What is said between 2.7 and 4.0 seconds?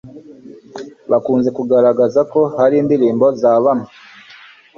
indirimbo za bamwe